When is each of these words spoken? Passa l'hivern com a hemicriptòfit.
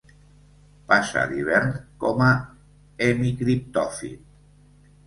Passa 0.91 1.25
l'hivern 1.33 1.75
com 2.05 2.25
a 2.29 2.31
hemicriptòfit. 3.09 4.27